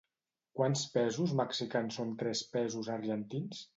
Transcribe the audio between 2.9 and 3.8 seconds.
argentins?